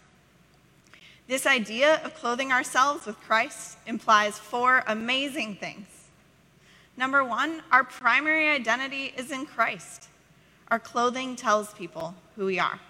This 1.28 1.46
idea 1.46 2.00
of 2.04 2.14
clothing 2.14 2.52
ourselves 2.52 3.06
with 3.06 3.18
Christ 3.20 3.78
implies 3.86 4.38
four 4.38 4.82
amazing 4.86 5.56
things. 5.56 5.86
Number 6.96 7.24
one, 7.24 7.62
our 7.70 7.84
primary 7.84 8.48
identity 8.50 9.14
is 9.16 9.30
in 9.30 9.46
Christ. 9.46 10.08
Our 10.72 10.78
clothing 10.78 11.36
tells 11.36 11.74
people 11.74 12.14
who 12.34 12.46
we 12.46 12.58
are. 12.58 12.80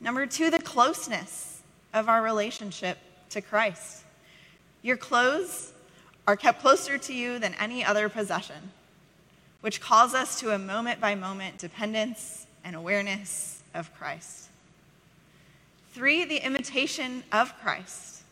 Number 0.00 0.26
two, 0.26 0.48
the 0.48 0.60
closeness 0.60 1.60
of 1.92 2.08
our 2.08 2.22
relationship 2.22 2.98
to 3.30 3.40
Christ. 3.40 4.04
Your 4.80 4.96
clothes 4.96 5.72
are 6.28 6.36
kept 6.36 6.60
closer 6.60 6.98
to 6.98 7.12
you 7.12 7.40
than 7.40 7.54
any 7.54 7.84
other 7.84 8.08
possession, 8.08 8.70
which 9.60 9.80
calls 9.80 10.14
us 10.14 10.38
to 10.38 10.54
a 10.54 10.58
moment 10.58 11.00
by 11.00 11.16
moment 11.16 11.58
dependence 11.58 12.46
and 12.64 12.76
awareness 12.76 13.64
of 13.74 13.92
Christ. 13.98 14.50
Three, 15.94 16.24
the 16.24 16.46
imitation 16.46 17.24
of 17.32 17.58
Christ. 17.58 18.22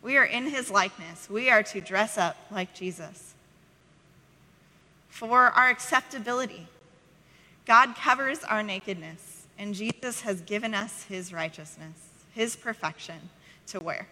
We 0.00 0.16
are 0.16 0.24
in 0.24 0.46
his 0.46 0.70
likeness. 0.70 1.28
We 1.28 1.50
are 1.50 1.62
to 1.64 1.82
dress 1.82 2.16
up 2.16 2.38
like 2.50 2.72
Jesus. 2.72 3.34
Four, 5.10 5.50
our 5.50 5.68
acceptability. 5.68 6.66
God 7.66 7.94
covers 7.94 8.42
our 8.44 8.62
nakedness, 8.62 9.46
and 9.58 9.74
Jesus 9.74 10.22
has 10.22 10.40
given 10.40 10.74
us 10.74 11.04
his 11.04 11.32
righteousness, 11.32 11.96
his 12.34 12.56
perfection 12.56 13.30
to 13.68 13.78
wear. 13.78 14.08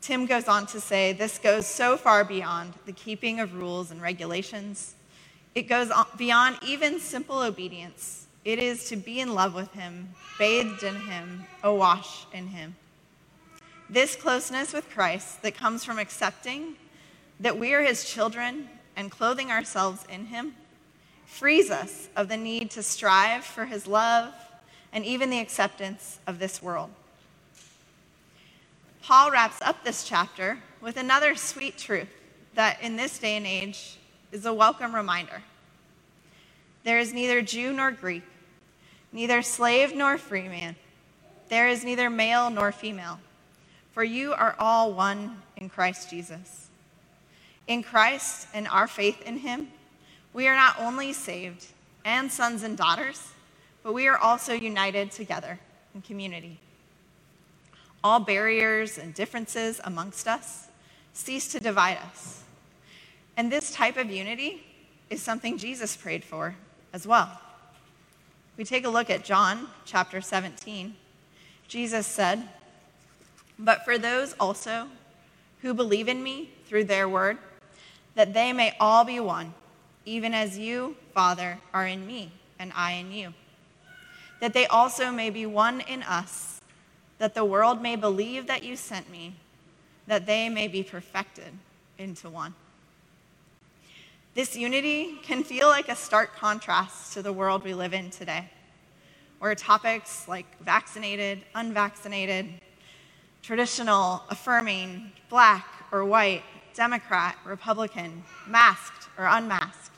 Tim 0.00 0.26
goes 0.26 0.48
on 0.48 0.66
to 0.66 0.80
say 0.80 1.12
this 1.12 1.38
goes 1.38 1.66
so 1.66 1.96
far 1.96 2.24
beyond 2.24 2.74
the 2.86 2.92
keeping 2.92 3.40
of 3.40 3.54
rules 3.54 3.90
and 3.90 4.00
regulations. 4.00 4.94
It 5.54 5.62
goes 5.62 5.90
beyond 6.16 6.58
even 6.64 7.00
simple 7.00 7.40
obedience. 7.40 8.26
It 8.44 8.58
is 8.58 8.88
to 8.88 8.96
be 8.96 9.20
in 9.20 9.34
love 9.34 9.54
with 9.54 9.72
Him, 9.72 10.10
bathed 10.38 10.82
in 10.82 10.96
Him, 10.96 11.44
awash 11.62 12.26
in 12.32 12.48
Him. 12.48 12.76
This 13.88 14.16
closeness 14.16 14.72
with 14.72 14.90
Christ 14.90 15.42
that 15.42 15.54
comes 15.54 15.84
from 15.84 15.98
accepting 15.98 16.74
that 17.38 17.58
we 17.58 17.74
are 17.74 17.82
His 17.82 18.04
children 18.04 18.68
and 18.96 19.10
clothing 19.10 19.50
ourselves 19.50 20.04
in 20.08 20.26
Him 20.26 20.54
frees 21.32 21.70
us 21.70 22.08
of 22.14 22.28
the 22.28 22.36
need 22.36 22.70
to 22.70 22.82
strive 22.82 23.42
for 23.42 23.64
His 23.64 23.86
love 23.86 24.34
and 24.92 25.02
even 25.02 25.30
the 25.30 25.40
acceptance 25.40 26.18
of 26.26 26.38
this 26.38 26.62
world. 26.62 26.90
Paul 29.02 29.30
wraps 29.30 29.60
up 29.62 29.82
this 29.82 30.04
chapter 30.04 30.58
with 30.82 30.98
another 30.98 31.34
sweet 31.34 31.78
truth 31.78 32.10
that 32.54 32.82
in 32.82 32.96
this 32.96 33.18
day 33.18 33.38
and 33.38 33.46
age 33.46 33.96
is 34.30 34.44
a 34.44 34.52
welcome 34.52 34.94
reminder. 34.94 35.42
There 36.84 36.98
is 36.98 37.14
neither 37.14 37.40
Jew 37.40 37.72
nor 37.72 37.92
Greek, 37.92 38.24
neither 39.10 39.40
slave 39.40 39.96
nor 39.96 40.18
free 40.18 40.48
man. 40.48 40.76
There 41.48 41.66
is 41.66 41.82
neither 41.82 42.10
male 42.10 42.50
nor 42.50 42.72
female, 42.72 43.18
for 43.92 44.04
you 44.04 44.34
are 44.34 44.54
all 44.58 44.92
one 44.92 45.40
in 45.56 45.70
Christ 45.70 46.10
Jesus. 46.10 46.68
In 47.66 47.82
Christ 47.82 48.48
and 48.52 48.68
our 48.68 48.86
faith 48.86 49.22
in 49.22 49.38
him, 49.38 49.68
we 50.32 50.48
are 50.48 50.56
not 50.56 50.78
only 50.78 51.12
saved 51.12 51.66
and 52.04 52.30
sons 52.30 52.62
and 52.62 52.76
daughters, 52.76 53.32
but 53.82 53.92
we 53.92 54.08
are 54.08 54.18
also 54.18 54.52
united 54.52 55.10
together 55.10 55.58
in 55.94 56.02
community 56.02 56.58
all 58.04 58.20
barriers 58.20 58.98
and 58.98 59.14
differences 59.14 59.80
amongst 59.84 60.26
us 60.26 60.68
cease 61.12 61.48
to 61.52 61.60
divide 61.60 61.98
us. 61.98 62.42
And 63.36 63.50
this 63.50 63.72
type 63.72 63.96
of 63.96 64.10
unity 64.10 64.64
is 65.10 65.22
something 65.22 65.58
Jesus 65.58 65.96
prayed 65.96 66.24
for 66.24 66.54
as 66.92 67.06
well. 67.06 67.40
We 68.56 68.64
take 68.64 68.84
a 68.84 68.90
look 68.90 69.08
at 69.08 69.24
John 69.24 69.68
chapter 69.84 70.20
17. 70.20 70.94
Jesus 71.68 72.06
said, 72.06 72.48
But 73.58 73.84
for 73.84 73.98
those 73.98 74.34
also 74.34 74.88
who 75.62 75.74
believe 75.74 76.08
in 76.08 76.22
me 76.22 76.50
through 76.66 76.84
their 76.84 77.08
word, 77.08 77.38
that 78.14 78.34
they 78.34 78.52
may 78.52 78.76
all 78.78 79.04
be 79.04 79.20
one, 79.20 79.54
even 80.04 80.34
as 80.34 80.58
you, 80.58 80.96
Father, 81.14 81.58
are 81.72 81.86
in 81.86 82.06
me 82.06 82.32
and 82.58 82.72
I 82.74 82.92
in 82.92 83.12
you, 83.12 83.34
that 84.40 84.54
they 84.54 84.66
also 84.66 85.10
may 85.10 85.30
be 85.30 85.46
one 85.46 85.80
in 85.80 86.02
us 86.02 86.60
that 87.18 87.34
the 87.34 87.44
world 87.44 87.80
may 87.80 87.94
believe 87.94 88.48
that 88.48 88.64
you 88.64 88.74
sent 88.74 89.08
me, 89.08 89.36
that 90.08 90.26
they 90.26 90.48
may 90.48 90.66
be 90.66 90.82
perfected 90.82 91.52
into 91.96 92.28
one. 92.28 92.52
This 94.34 94.56
unity 94.56 95.18
can 95.22 95.44
feel 95.44 95.68
like 95.68 95.88
a 95.88 95.94
stark 95.94 96.34
contrast 96.34 97.12
to 97.12 97.22
the 97.22 97.32
world 97.32 97.62
we 97.62 97.74
live 97.74 97.94
in 97.94 98.10
today, 98.10 98.50
where 99.38 99.54
topics 99.54 100.26
like 100.26 100.46
vaccinated, 100.64 101.42
unvaccinated, 101.54 102.46
traditional, 103.42 104.24
affirming, 104.30 105.12
black 105.28 105.66
or 105.92 106.04
white, 106.04 106.42
Democrat, 106.74 107.36
Republican, 107.44 108.24
masked 108.48 109.08
or 109.16 109.26
unmasked, 109.26 109.91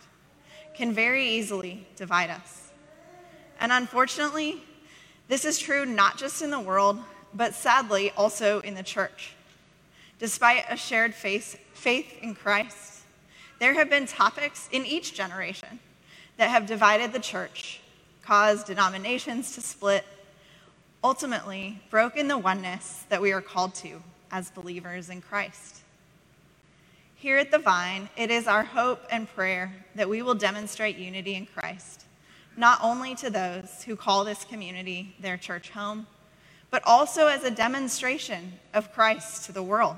can 0.74 0.92
very 0.92 1.26
easily 1.26 1.86
divide 1.96 2.30
us. 2.30 2.70
And 3.60 3.72
unfortunately, 3.72 4.62
this 5.28 5.44
is 5.44 5.58
true 5.58 5.86
not 5.86 6.18
just 6.18 6.42
in 6.42 6.50
the 6.50 6.60
world, 6.60 6.98
but 7.32 7.54
sadly 7.54 8.10
also 8.16 8.60
in 8.60 8.74
the 8.74 8.82
church. 8.82 9.34
Despite 10.18 10.64
a 10.68 10.76
shared 10.76 11.14
faith, 11.14 11.58
faith 11.72 12.18
in 12.22 12.34
Christ, 12.34 13.02
there 13.58 13.74
have 13.74 13.88
been 13.88 14.06
topics 14.06 14.68
in 14.72 14.84
each 14.84 15.14
generation 15.14 15.78
that 16.36 16.50
have 16.50 16.66
divided 16.66 17.12
the 17.12 17.20
church, 17.20 17.80
caused 18.22 18.66
denominations 18.66 19.54
to 19.54 19.60
split, 19.60 20.04
ultimately 21.02 21.80
broken 21.90 22.28
the 22.28 22.38
oneness 22.38 23.04
that 23.08 23.22
we 23.22 23.32
are 23.32 23.40
called 23.40 23.74
to 23.76 24.02
as 24.30 24.50
believers 24.50 25.10
in 25.10 25.20
Christ. 25.20 25.83
Here 27.24 27.38
at 27.38 27.50
the 27.50 27.58
Vine, 27.58 28.10
it 28.18 28.30
is 28.30 28.46
our 28.46 28.64
hope 28.64 29.02
and 29.10 29.26
prayer 29.26 29.72
that 29.94 30.10
we 30.10 30.20
will 30.20 30.34
demonstrate 30.34 30.98
unity 30.98 31.34
in 31.34 31.46
Christ, 31.46 32.04
not 32.54 32.78
only 32.82 33.14
to 33.14 33.30
those 33.30 33.82
who 33.84 33.96
call 33.96 34.24
this 34.24 34.44
community 34.44 35.16
their 35.18 35.38
church 35.38 35.70
home, 35.70 36.06
but 36.70 36.82
also 36.84 37.28
as 37.28 37.42
a 37.42 37.50
demonstration 37.50 38.52
of 38.74 38.92
Christ 38.92 39.46
to 39.46 39.52
the 39.52 39.62
world, 39.62 39.96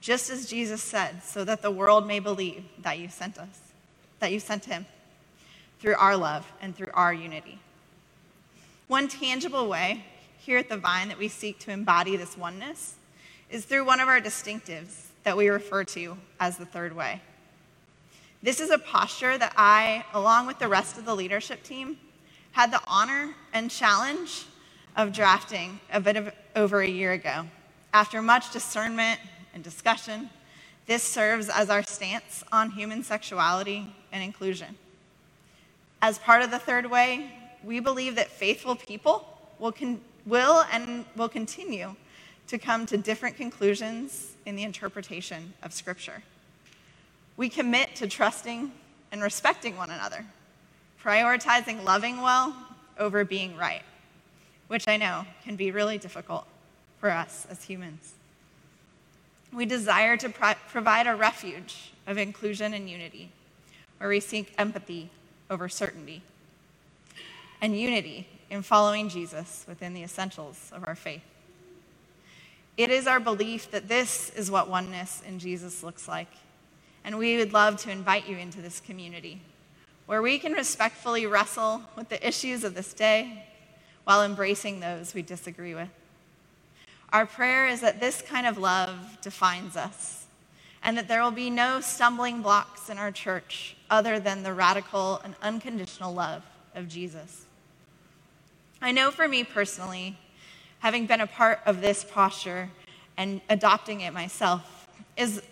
just 0.00 0.30
as 0.30 0.48
Jesus 0.48 0.82
said, 0.82 1.22
so 1.22 1.44
that 1.44 1.60
the 1.60 1.70
world 1.70 2.06
may 2.06 2.18
believe 2.18 2.64
that 2.78 2.98
you 2.98 3.10
sent 3.10 3.36
us, 3.36 3.60
that 4.18 4.32
you 4.32 4.40
sent 4.40 4.64
him 4.64 4.86
through 5.80 5.96
our 5.96 6.16
love 6.16 6.50
and 6.62 6.74
through 6.74 6.92
our 6.94 7.12
unity. 7.12 7.58
One 8.86 9.08
tangible 9.08 9.68
way 9.68 10.02
here 10.38 10.56
at 10.56 10.70
the 10.70 10.78
Vine 10.78 11.08
that 11.08 11.18
we 11.18 11.28
seek 11.28 11.58
to 11.58 11.72
embody 11.72 12.16
this 12.16 12.38
oneness 12.38 12.94
is 13.50 13.66
through 13.66 13.84
one 13.84 14.00
of 14.00 14.08
our 14.08 14.18
distinctives 14.18 15.07
that 15.24 15.36
we 15.36 15.48
refer 15.48 15.84
to 15.84 16.16
as 16.40 16.56
the 16.56 16.66
third 16.66 16.94
way. 16.94 17.20
This 18.42 18.60
is 18.60 18.70
a 18.70 18.78
posture 18.78 19.36
that 19.36 19.52
I, 19.56 20.04
along 20.14 20.46
with 20.46 20.58
the 20.58 20.68
rest 20.68 20.96
of 20.96 21.04
the 21.04 21.14
leadership 21.14 21.62
team, 21.62 21.98
had 22.52 22.72
the 22.72 22.80
honor 22.86 23.34
and 23.52 23.70
challenge 23.70 24.46
of 24.96 25.12
drafting 25.12 25.80
a 25.92 26.00
bit 26.00 26.16
of 26.16 26.32
over 26.54 26.80
a 26.80 26.88
year 26.88 27.12
ago. 27.12 27.46
After 27.92 28.22
much 28.22 28.52
discernment 28.52 29.20
and 29.54 29.62
discussion, 29.62 30.30
this 30.86 31.02
serves 31.02 31.48
as 31.48 31.68
our 31.68 31.82
stance 31.82 32.44
on 32.50 32.70
human 32.70 33.02
sexuality 33.02 33.94
and 34.12 34.22
inclusion. 34.22 34.76
As 36.00 36.18
part 36.18 36.42
of 36.42 36.50
the 36.50 36.58
third 36.58 36.90
way, 36.90 37.30
we 37.64 37.80
believe 37.80 38.14
that 38.16 38.30
faithful 38.30 38.76
people 38.76 39.24
will, 39.58 39.72
con- 39.72 40.00
will 40.26 40.64
and 40.72 41.04
will 41.16 41.28
continue 41.28 41.94
to 42.48 42.58
come 42.58 42.86
to 42.86 42.96
different 42.96 43.36
conclusions 43.36 44.32
in 44.46 44.56
the 44.56 44.62
interpretation 44.62 45.52
of 45.62 45.72
Scripture. 45.72 46.22
We 47.36 47.48
commit 47.48 47.94
to 47.96 48.08
trusting 48.08 48.72
and 49.12 49.22
respecting 49.22 49.76
one 49.76 49.90
another, 49.90 50.24
prioritizing 51.02 51.84
loving 51.84 52.20
well 52.20 52.54
over 52.98 53.24
being 53.24 53.56
right, 53.56 53.82
which 54.66 54.88
I 54.88 54.96
know 54.96 55.24
can 55.44 55.56
be 55.56 55.70
really 55.70 55.98
difficult 55.98 56.46
for 56.98 57.10
us 57.10 57.46
as 57.50 57.64
humans. 57.64 58.14
We 59.52 59.64
desire 59.64 60.16
to 60.16 60.28
pro- 60.28 60.54
provide 60.68 61.06
a 61.06 61.14
refuge 61.14 61.92
of 62.06 62.18
inclusion 62.18 62.74
and 62.74 62.88
unity, 62.88 63.30
where 63.98 64.08
we 64.08 64.20
seek 64.20 64.52
empathy 64.58 65.10
over 65.50 65.68
certainty, 65.68 66.22
and 67.60 67.78
unity 67.78 68.26
in 68.50 68.62
following 68.62 69.08
Jesus 69.08 69.64
within 69.68 69.94
the 69.94 70.02
essentials 70.02 70.70
of 70.72 70.86
our 70.86 70.94
faith. 70.94 71.22
It 72.78 72.90
is 72.90 73.08
our 73.08 73.18
belief 73.18 73.72
that 73.72 73.88
this 73.88 74.30
is 74.30 74.52
what 74.52 74.70
oneness 74.70 75.20
in 75.26 75.40
Jesus 75.40 75.82
looks 75.82 76.06
like, 76.06 76.30
and 77.02 77.18
we 77.18 77.36
would 77.36 77.52
love 77.52 77.76
to 77.78 77.90
invite 77.90 78.28
you 78.28 78.36
into 78.36 78.62
this 78.62 78.78
community 78.78 79.42
where 80.06 80.22
we 80.22 80.38
can 80.38 80.52
respectfully 80.52 81.26
wrestle 81.26 81.82
with 81.96 82.08
the 82.08 82.26
issues 82.26 82.62
of 82.62 82.76
this 82.76 82.94
day 82.94 83.44
while 84.04 84.22
embracing 84.22 84.78
those 84.78 85.12
we 85.12 85.22
disagree 85.22 85.74
with. 85.74 85.88
Our 87.12 87.26
prayer 87.26 87.66
is 87.66 87.80
that 87.80 87.98
this 87.98 88.22
kind 88.22 88.46
of 88.46 88.56
love 88.56 89.18
defines 89.22 89.76
us 89.76 90.26
and 90.80 90.96
that 90.96 91.08
there 91.08 91.22
will 91.22 91.32
be 91.32 91.50
no 91.50 91.80
stumbling 91.80 92.42
blocks 92.42 92.88
in 92.88 92.96
our 92.96 93.10
church 93.10 93.76
other 93.90 94.20
than 94.20 94.44
the 94.44 94.54
radical 94.54 95.20
and 95.24 95.34
unconditional 95.42 96.14
love 96.14 96.44
of 96.76 96.88
Jesus. 96.88 97.44
I 98.80 98.92
know 98.92 99.10
for 99.10 99.26
me 99.26 99.42
personally, 99.42 100.16
having 100.80 101.06
been 101.06 101.20
a 101.20 101.26
part 101.26 101.60
of 101.66 101.80
this 101.80 102.04
posture 102.04 102.70
and 103.16 103.40
adopting 103.48 104.00
it 104.00 104.12
myself, 104.12 104.86
is 105.16 105.42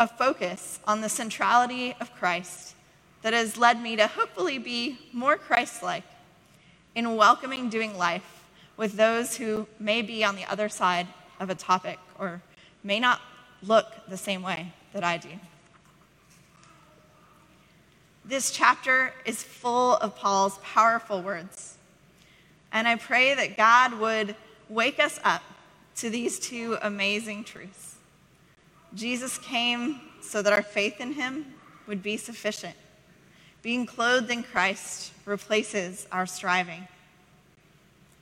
a 0.00 0.06
focus 0.06 0.80
on 0.86 1.00
the 1.00 1.08
centrality 1.08 1.94
of 2.00 2.14
Christ 2.14 2.74
that 3.22 3.32
has 3.32 3.56
led 3.56 3.80
me 3.82 3.96
to 3.96 4.06
hopefully 4.06 4.58
be 4.58 4.98
more 5.12 5.36
Christ 5.36 5.82
like 5.82 6.04
in 6.94 7.16
welcoming 7.16 7.68
doing 7.68 7.96
life 7.98 8.44
with 8.76 8.94
those 8.94 9.36
who 9.36 9.66
may 9.78 10.02
be 10.02 10.24
on 10.24 10.36
the 10.36 10.44
other 10.44 10.68
side 10.68 11.06
of 11.40 11.50
a 11.50 11.54
topic 11.54 11.98
or 12.18 12.40
may 12.82 13.00
not 13.00 13.20
look 13.62 13.86
the 14.08 14.16
same 14.16 14.42
way 14.42 14.72
that 14.92 15.04
I 15.04 15.18
do. 15.18 15.28
This 18.24 18.50
chapter 18.50 19.12
is 19.24 19.42
full 19.42 19.96
of 19.96 20.14
Paul's 20.16 20.58
powerful 20.58 21.22
words. 21.22 21.67
And 22.72 22.86
I 22.86 22.96
pray 22.96 23.34
that 23.34 23.56
God 23.56 23.98
would 23.98 24.36
wake 24.68 24.98
us 24.98 25.18
up 25.24 25.42
to 25.96 26.10
these 26.10 26.38
two 26.38 26.76
amazing 26.82 27.44
truths. 27.44 27.96
Jesus 28.94 29.38
came 29.38 30.00
so 30.20 30.42
that 30.42 30.52
our 30.52 30.62
faith 30.62 31.00
in 31.00 31.12
him 31.12 31.46
would 31.86 32.02
be 32.02 32.16
sufficient. 32.16 32.74
Being 33.62 33.86
clothed 33.86 34.30
in 34.30 34.42
Christ 34.42 35.12
replaces 35.24 36.06
our 36.12 36.26
striving 36.26 36.86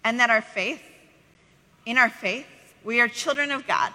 and 0.04 0.20
that 0.20 0.30
our 0.30 0.40
faith, 0.40 0.80
in 1.84 1.98
our 1.98 2.08
faith, 2.08 2.46
we 2.84 3.00
are 3.00 3.08
children 3.08 3.50
of 3.50 3.66
God, 3.66 3.92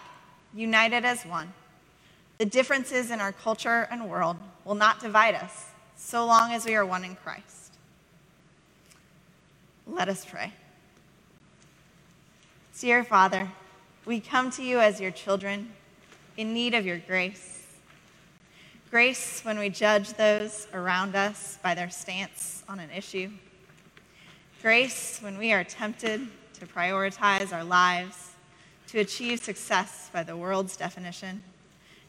united 0.53 1.05
as 1.05 1.23
one. 1.23 1.53
The 2.37 2.45
differences 2.45 3.11
in 3.11 3.21
our 3.21 3.31
culture 3.31 3.87
and 3.89 4.09
world 4.09 4.35
will 4.65 4.75
not 4.75 4.99
divide 4.99 5.35
us 5.35 5.67
so 5.95 6.25
long 6.25 6.51
as 6.51 6.65
we 6.65 6.75
are 6.75 6.85
one 6.85 7.05
in 7.05 7.15
Christ. 7.15 7.60
Let 9.91 10.09
us 10.09 10.25
pray. 10.25 10.53
Dear 12.79 13.03
Father, 13.03 13.49
we 14.05 14.19
come 14.19 14.49
to 14.51 14.63
you 14.63 14.79
as 14.79 14.99
your 14.99 15.11
children 15.11 15.69
in 16.37 16.53
need 16.53 16.73
of 16.73 16.85
your 16.85 16.97
grace. 16.97 17.67
Grace 18.89 19.41
when 19.43 19.59
we 19.59 19.69
judge 19.69 20.13
those 20.13 20.67
around 20.73 21.15
us 21.15 21.59
by 21.61 21.75
their 21.75 21.89
stance 21.89 22.63
on 22.67 22.79
an 22.79 22.89
issue 22.89 23.29
Grace 24.61 25.17
when 25.23 25.39
we 25.39 25.51
are 25.51 25.63
tempted 25.63 26.21
to 26.53 26.67
prioritize 26.67 27.51
our 27.51 27.63
lives 27.63 28.29
to 28.89 28.99
achieve 28.99 29.39
success 29.39 30.11
by 30.13 30.21
the 30.21 30.37
world's 30.37 30.77
definition 30.77 31.41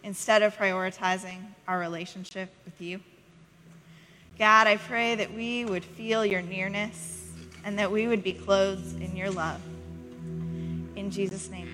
instead 0.03 0.42
of 0.42 0.55
prioritizing 0.55 1.38
our 1.66 1.79
relationship 1.79 2.51
with 2.66 2.79
you. 2.79 3.01
God, 4.38 4.66
I 4.66 4.77
pray 4.77 5.14
that 5.14 5.33
we 5.33 5.64
would 5.64 5.83
feel 5.83 6.27
your 6.27 6.42
nearness 6.42 7.22
and 7.64 7.79
that 7.79 7.90
we 7.90 8.07
would 8.07 8.22
be 8.22 8.33
clothed 8.33 9.01
in 9.01 9.16
your 9.16 9.31
love. 9.31 9.61
In 10.96 11.11
Jesus' 11.11 11.51
name. 11.51 11.68